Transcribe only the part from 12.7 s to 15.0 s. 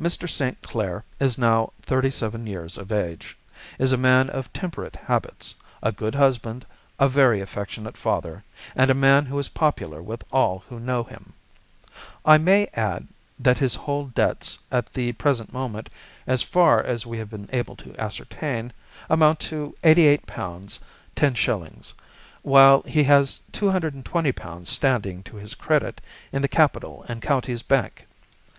add that his whole debts at